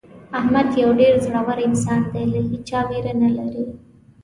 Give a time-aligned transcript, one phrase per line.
[0.39, 3.65] احمد یو ډېر زړور انسان دی له هېچا ویره نه لري.